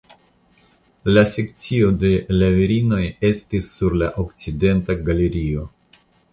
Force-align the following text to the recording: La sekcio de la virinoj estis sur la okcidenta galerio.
La 1.17 1.23
sekcio 1.31 1.91
de 2.05 2.11
la 2.37 2.49
virinoj 2.57 3.03
estis 3.31 3.71
sur 3.77 3.99
la 4.05 4.11
okcidenta 4.27 4.99
galerio. 5.11 5.71